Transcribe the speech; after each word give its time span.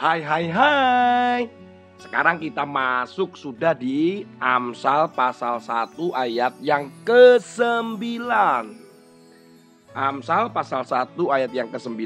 Hai 0.00 0.24
hai 0.24 0.48
hai. 0.48 1.40
Sekarang 2.00 2.40
kita 2.40 2.64
masuk 2.64 3.36
sudah 3.36 3.76
di 3.76 4.24
Amsal 4.40 5.12
pasal 5.12 5.60
1 5.60 5.92
ayat 6.16 6.56
yang 6.64 6.88
ke-9. 7.04 8.00
Amsal 9.92 10.48
pasal 10.56 10.88
1 10.88 11.20
ayat 11.28 11.52
yang 11.52 11.68
ke-9 11.68 12.00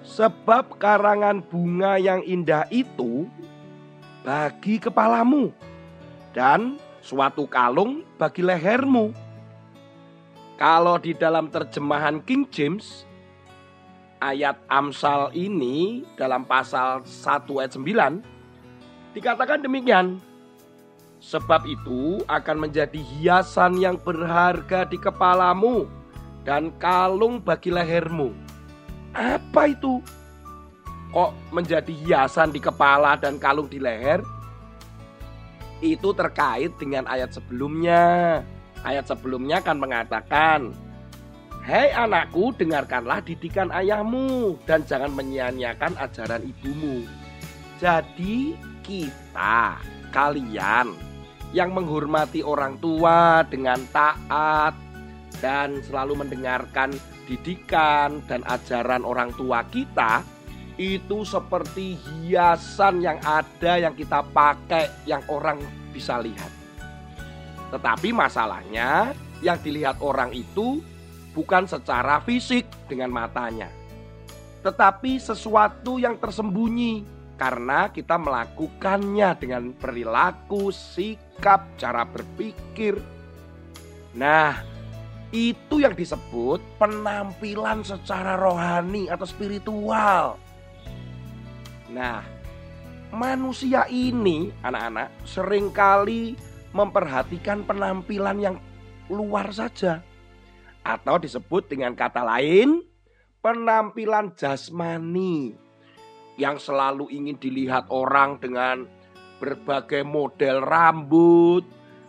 Sebab 0.00 0.80
karangan 0.80 1.44
bunga 1.44 2.00
yang 2.00 2.24
indah 2.24 2.72
itu 2.72 3.28
bagi 4.24 4.80
kepalamu 4.80 5.52
dan 6.32 6.80
suatu 7.04 7.44
kalung 7.44 8.00
bagi 8.16 8.40
lehermu. 8.40 9.12
Kalau 10.56 10.96
di 10.96 11.12
dalam 11.12 11.52
terjemahan 11.52 12.24
King 12.24 12.48
James 12.48 13.04
ayat 14.24 14.56
Amsal 14.72 15.28
ini 15.36 16.00
dalam 16.16 16.48
pasal 16.48 17.04
1 17.04 17.44
ayat 17.60 17.76
9 17.76 19.12
dikatakan 19.12 19.60
demikian. 19.60 20.16
Sebab 21.20 21.64
itu 21.64 22.20
akan 22.28 22.68
menjadi 22.68 23.00
hiasan 23.00 23.80
yang 23.80 23.96
berharga 23.96 24.84
di 24.84 25.00
kepalamu 25.00 25.88
dan 26.44 26.72
kalung 26.76 27.40
bagi 27.40 27.72
lehermu. 27.72 28.32
Apa 29.16 29.72
itu? 29.72 30.04
Kok 31.16 31.32
menjadi 31.54 31.88
hiasan 31.94 32.52
di 32.52 32.60
kepala 32.60 33.16
dan 33.16 33.40
kalung 33.40 33.72
di 33.72 33.80
leher? 33.80 34.20
Itu 35.80 36.12
terkait 36.12 36.76
dengan 36.76 37.08
ayat 37.08 37.32
sebelumnya. 37.32 38.42
Ayat 38.84 39.08
sebelumnya 39.08 39.64
kan 39.64 39.80
mengatakan, 39.80 40.76
Hei 41.64 41.96
anakku, 41.96 42.52
dengarkanlah 42.52 43.24
didikan 43.24 43.72
ayahmu 43.72 44.60
dan 44.68 44.84
jangan 44.84 45.08
menyia-nyiakan 45.16 45.96
ajaran 45.96 46.44
ibumu. 46.44 47.08
Jadi 47.80 48.52
kita, 48.84 49.80
kalian 50.12 50.92
yang 51.56 51.72
menghormati 51.72 52.44
orang 52.44 52.76
tua 52.84 53.48
dengan 53.48 53.80
taat 53.96 54.76
dan 55.40 55.80
selalu 55.88 56.28
mendengarkan 56.28 56.92
didikan 57.24 58.20
dan 58.28 58.44
ajaran 58.44 59.00
orang 59.00 59.32
tua 59.32 59.64
kita 59.72 60.20
itu 60.76 61.24
seperti 61.24 61.96
hiasan 61.96 63.00
yang 63.00 63.16
ada 63.24 63.80
yang 63.80 63.96
kita 63.96 64.20
pakai 64.20 65.08
yang 65.08 65.24
orang 65.32 65.64
bisa 65.96 66.20
lihat. 66.20 66.52
Tetapi 67.72 68.12
masalahnya 68.12 69.16
yang 69.40 69.56
dilihat 69.64 69.96
orang 70.04 70.28
itu 70.36 70.92
bukan 71.34 71.66
secara 71.66 72.22
fisik 72.22 72.64
dengan 72.86 73.10
matanya, 73.10 73.68
tetapi 74.62 75.18
sesuatu 75.18 76.00
yang 76.00 76.16
tersembunyi 76.16 77.04
karena 77.34 77.90
kita 77.90 78.14
melakukannya 78.14 79.34
dengan 79.36 79.74
perilaku, 79.74 80.70
sikap, 80.70 81.66
cara 81.74 82.06
berpikir. 82.06 83.02
Nah, 84.14 84.62
itu 85.34 85.82
yang 85.82 85.98
disebut 85.98 86.62
penampilan 86.78 87.82
secara 87.82 88.38
rohani 88.38 89.10
atau 89.10 89.26
spiritual. 89.26 90.38
Nah, 91.90 92.22
manusia 93.10 93.90
ini, 93.90 94.54
anak-anak, 94.62 95.10
sering 95.26 95.74
kali 95.74 96.38
memperhatikan 96.70 97.66
penampilan 97.66 98.38
yang 98.38 98.56
luar 99.10 99.50
saja 99.50 100.02
atau 100.84 101.16
disebut 101.16 101.66
dengan 101.72 101.96
kata 101.96 102.20
lain 102.20 102.84
penampilan 103.40 104.36
jasmani 104.36 105.56
yang 106.36 106.60
selalu 106.60 107.08
ingin 107.10 107.40
dilihat 107.40 107.88
orang 107.88 108.36
dengan 108.38 108.84
berbagai 109.38 110.06
model 110.06 110.64
rambut, 110.64 111.64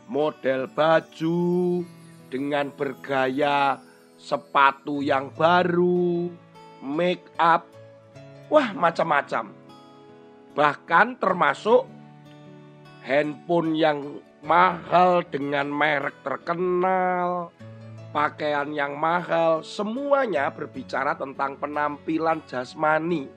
model 0.07 0.69
baju, 0.71 1.83
dengan 2.29 2.71
bergaya 2.73 3.79
sepatu 4.15 5.03
yang 5.03 5.29
baru, 5.35 6.31
make 6.81 7.25
up, 7.37 7.67
wah 8.49 8.71
macam-macam. 8.73 9.53
Bahkan 10.55 11.07
termasuk 11.19 11.83
handphone 13.03 13.75
yang 13.77 14.23
mahal 14.41 15.21
dengan 15.27 15.69
merek 15.69 16.15
terkenal, 16.23 17.51
pakaian 18.15 18.71
yang 18.71 18.95
mahal, 18.95 19.59
semuanya 19.59 20.47
berbicara 20.47 21.19
tentang 21.19 21.59
penampilan 21.59 22.39
jasmani. 22.47 23.27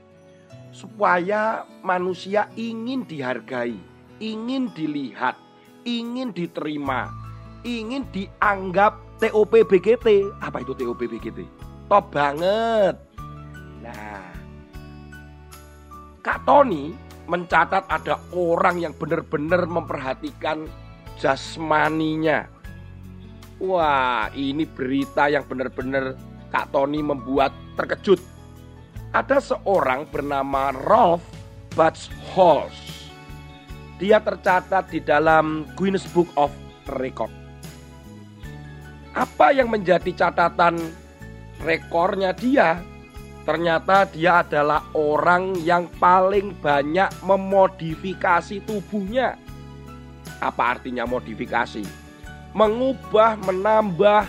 Supaya 0.70 1.66
manusia 1.82 2.46
ingin 2.54 3.02
dihargai, 3.02 3.74
ingin 4.22 4.70
dilihat, 4.70 5.34
ingin 5.82 6.30
diterima, 6.30 7.10
ingin 7.66 8.06
dianggap 8.14 8.94
TOP 9.18 9.66
BGT. 9.66 10.30
Apa 10.38 10.62
itu 10.62 10.78
TOP 10.78 11.02
BGT? 11.10 11.42
Top 11.90 12.14
banget. 12.14 12.94
Nah, 13.82 14.30
Kak 16.22 16.46
Tony 16.46 16.94
mencatat 17.26 17.82
ada 17.90 18.22
orang 18.30 18.78
yang 18.78 18.94
benar-benar 18.94 19.66
memperhatikan 19.66 20.70
jasmaninya 21.18 22.57
Wah, 23.58 24.30
ini 24.38 24.62
berita 24.62 25.26
yang 25.26 25.42
benar-benar 25.42 26.14
Kak 26.54 26.70
Tony 26.70 27.02
membuat 27.02 27.50
terkejut. 27.74 28.22
Ada 29.10 29.42
seorang 29.42 30.06
bernama 30.06 30.70
Rolf 30.70 31.26
Batschholz. 31.74 33.10
Dia 33.98 34.22
tercatat 34.22 34.94
di 34.94 35.02
dalam 35.02 35.66
Guinness 35.74 36.06
Book 36.14 36.30
of 36.38 36.54
Record. 37.02 37.34
Apa 39.18 39.50
yang 39.50 39.74
menjadi 39.74 40.14
catatan 40.14 40.78
rekornya 41.58 42.30
dia? 42.30 42.78
Ternyata 43.42 44.06
dia 44.06 44.46
adalah 44.46 44.86
orang 44.94 45.58
yang 45.66 45.90
paling 45.98 46.54
banyak 46.62 47.10
memodifikasi 47.26 48.62
tubuhnya. 48.62 49.34
Apa 50.38 50.78
artinya 50.78 51.02
modifikasi? 51.10 52.07
Mengubah, 52.58 53.38
menambah 53.46 54.26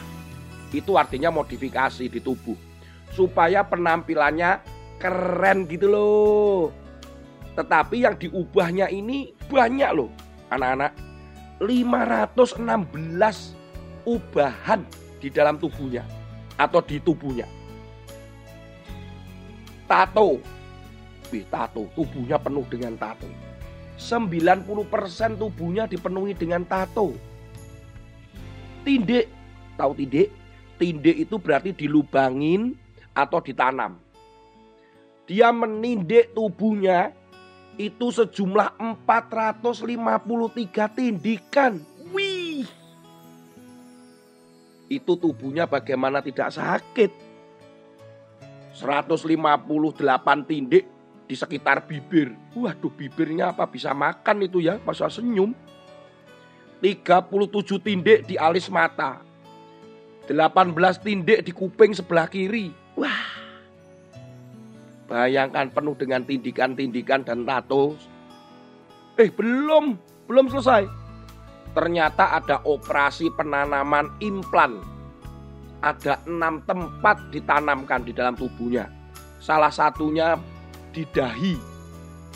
itu 0.70 0.94
artinya 0.94 1.34
modifikasi 1.34 2.06
di 2.06 2.22
tubuh 2.22 2.54
supaya 3.10 3.66
penampilannya 3.66 4.62
keren 5.02 5.66
gitu 5.66 5.90
loh. 5.90 6.70
Tetapi 7.58 8.06
yang 8.06 8.14
diubahnya 8.22 8.94
ini 8.94 9.34
banyak 9.50 9.90
loh, 9.98 10.14
anak-anak. 10.54 10.94
516 11.58 12.40
ubahan 14.08 14.86
di 15.20 15.28
dalam 15.34 15.58
tubuhnya 15.58 16.06
atau 16.56 16.80
di 16.86 17.02
tubuhnya. 17.02 17.50
Tato. 19.90 20.38
Wih, 21.34 21.46
tato, 21.50 21.90
tubuhnya 21.98 22.38
penuh 22.38 22.64
dengan 22.70 22.94
tato. 22.96 23.28
90% 24.00 25.36
tubuhnya 25.36 25.90
dipenuhi 25.90 26.32
dengan 26.32 26.64
tato 26.64 27.29
Tindik, 28.84 29.26
tahu 29.76 29.92
tindik? 29.96 30.30
Tindik 30.80 31.16
itu 31.28 31.36
berarti 31.36 31.76
dilubangin 31.76 32.76
atau 33.12 33.44
ditanam. 33.44 34.00
Dia 35.30 35.54
menindik 35.54 36.34
tubuhnya 36.34 37.14
itu 37.80 38.12
sejumlah 38.12 38.76
453 39.06 40.98
tindikan. 40.98 41.80
Wih. 42.12 42.68
Itu 44.90 45.16
tubuhnya 45.16 45.70
bagaimana 45.70 46.20
tidak 46.20 46.52
sakit. 46.52 47.12
158 48.74 50.50
tindik 50.50 50.84
di 51.30 51.36
sekitar 51.38 51.86
bibir. 51.86 52.34
Waduh 52.58 52.90
bibirnya 52.90 53.54
apa 53.54 53.70
bisa 53.70 53.94
makan 53.94 54.50
itu 54.50 54.60
ya 54.60 54.82
masa 54.82 55.08
senyum. 55.08 55.54
37 56.82 57.80
tindik 57.84 58.20
di 58.28 58.36
alis 58.40 58.72
mata. 58.72 59.20
18 60.30 60.76
tindik 61.02 61.44
di 61.44 61.52
kuping 61.52 61.92
sebelah 61.92 62.30
kiri. 62.30 62.72
Wah, 62.94 63.40
Bayangkan 65.10 65.74
penuh 65.74 65.98
dengan 65.98 66.22
tindikan-tindikan 66.22 67.26
dan 67.26 67.42
tato. 67.42 67.98
Eh 69.18 69.34
belum, 69.34 69.98
belum 70.30 70.46
selesai. 70.54 70.86
Ternyata 71.74 72.38
ada 72.38 72.62
operasi 72.62 73.34
penanaman 73.34 74.14
implan. 74.22 74.78
Ada 75.82 76.22
enam 76.30 76.62
tempat 76.62 77.34
ditanamkan 77.34 78.06
di 78.06 78.14
dalam 78.14 78.38
tubuhnya. 78.38 78.86
Salah 79.42 79.74
satunya 79.74 80.38
di 80.94 81.02
dahi. 81.10 81.58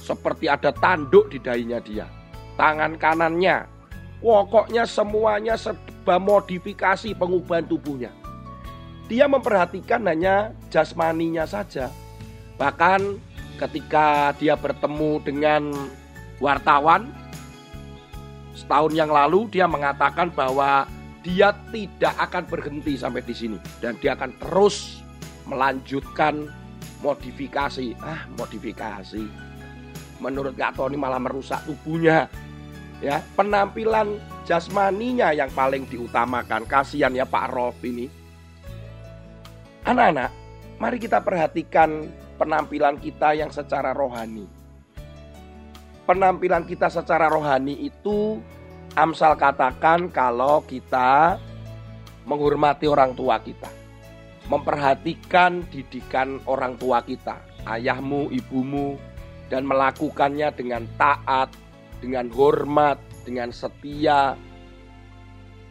Seperti 0.02 0.50
ada 0.50 0.74
tanduk 0.74 1.30
di 1.30 1.38
dahinya 1.38 1.78
dia. 1.78 2.10
Tangan 2.58 2.98
kanannya. 2.98 3.70
Pokoknya 4.24 4.88
semuanya 4.88 5.60
serba 5.60 6.16
modifikasi 6.16 7.12
pengubahan 7.12 7.68
tubuhnya. 7.68 8.16
Dia 9.12 9.28
memperhatikan 9.28 10.08
hanya 10.08 10.56
jasmaninya 10.72 11.44
saja 11.44 11.92
Bahkan 12.58 13.18
ketika 13.58 14.34
dia 14.38 14.54
bertemu 14.54 15.22
dengan 15.26 15.74
wartawan 16.38 17.10
setahun 18.54 18.94
yang 18.94 19.10
lalu 19.10 19.50
dia 19.50 19.66
mengatakan 19.66 20.30
bahwa 20.34 20.86
dia 21.24 21.56
tidak 21.72 22.14
akan 22.20 22.44
berhenti 22.46 23.00
sampai 23.00 23.24
di 23.24 23.34
sini 23.34 23.58
dan 23.80 23.96
dia 23.98 24.14
akan 24.14 24.32
terus 24.38 25.02
melanjutkan 25.48 26.52
modifikasi. 27.02 27.96
Ah, 28.04 28.28
modifikasi. 28.40 29.24
Menurut 30.20 30.56
Kak 30.56 30.80
Tony 30.80 30.96
malah 30.96 31.20
merusak 31.20 31.64
tubuhnya. 31.68 32.32
Ya, 33.04 33.20
penampilan 33.36 34.16
jasmaninya 34.48 35.36
yang 35.36 35.52
paling 35.52 35.84
diutamakan. 35.92 36.64
Kasihan 36.64 37.12
ya 37.12 37.28
Pak 37.28 37.52
Rolf 37.52 37.76
ini. 37.84 38.08
Anak-anak, 39.84 40.32
mari 40.80 40.96
kita 41.04 41.20
perhatikan 41.20 42.08
penampilan 42.40 42.96
kita 43.04 43.36
yang 43.36 43.52
secara 43.52 43.92
rohani. 43.92 44.48
Penampilan 46.08 46.64
kita 46.64 46.88
secara 46.88 47.28
rohani 47.28 47.92
itu 47.92 48.40
Amsal 48.94 49.34
katakan 49.36 50.06
kalau 50.14 50.62
kita 50.64 51.42
menghormati 52.30 52.86
orang 52.86 53.18
tua 53.18 53.42
kita. 53.42 53.66
Memperhatikan 54.46 55.66
didikan 55.74 56.38
orang 56.46 56.78
tua 56.78 57.02
kita, 57.02 57.42
ayahmu, 57.66 58.30
ibumu, 58.30 59.02
dan 59.50 59.66
melakukannya 59.66 60.52
dengan 60.54 60.86
taat, 61.00 61.50
dengan 62.04 62.28
hormat, 62.36 63.00
dengan 63.24 63.56
setia. 63.56 64.36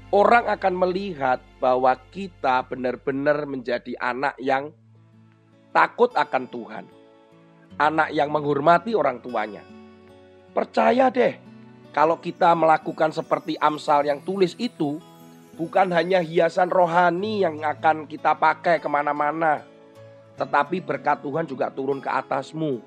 Orang 0.08 0.48
akan 0.48 0.74
melihat 0.80 1.44
bahwa 1.60 1.92
kita 2.08 2.64
benar-benar 2.64 3.44
menjadi 3.44 3.92
anak 4.00 4.40
yang 4.40 4.72
takut 5.76 6.08
akan 6.16 6.48
Tuhan. 6.48 6.84
Anak 7.76 8.16
yang 8.16 8.32
menghormati 8.32 8.96
orang 8.96 9.20
tuanya. 9.20 9.60
Percaya 10.52 11.12
deh, 11.12 11.36
kalau 11.92 12.20
kita 12.20 12.52
melakukan 12.56 13.12
seperti 13.12 13.56
Amsal 13.56 14.04
yang 14.04 14.20
tulis 14.20 14.52
itu, 14.60 15.00
bukan 15.56 15.88
hanya 15.92 16.20
hiasan 16.20 16.68
rohani 16.68 17.44
yang 17.44 17.60
akan 17.64 18.04
kita 18.04 18.36
pakai 18.36 18.80
ke 18.80 18.88
mana-mana, 18.88 19.64
tetapi 20.36 20.84
berkat 20.84 21.24
Tuhan 21.24 21.48
juga 21.48 21.72
turun 21.72 22.04
ke 22.04 22.12
atasmu. 22.12 22.84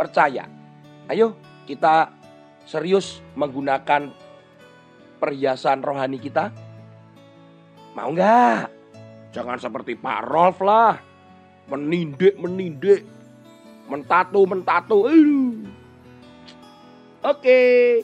Percaya. 0.00 0.48
Ayo 1.08 1.36
kita 1.68 2.17
serius 2.68 3.24
menggunakan 3.32 4.12
perhiasan 5.16 5.80
rohani 5.80 6.20
kita. 6.20 6.52
Mau 7.96 8.12
nggak? 8.12 8.68
Jangan 9.32 9.56
seperti 9.56 9.96
Pak 9.96 10.28
Rolf 10.28 10.60
lah. 10.60 11.00
Menindik 11.72 12.36
menindik. 12.36 13.08
Mentato 13.88 14.44
mentato 14.44 15.08
oke 17.24 17.60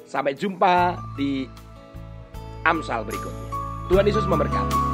sampai 0.09 0.33
jumpa 0.33 0.97
di 1.13 1.45
Amsal 2.65 3.05
berikutnya. 3.05 3.53
Tuhan 3.93 4.09
Yesus 4.09 4.25
memberkati 4.25 4.94